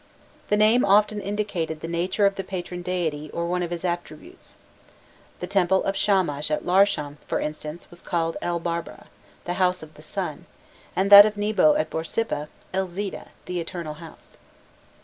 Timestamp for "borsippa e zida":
11.91-13.27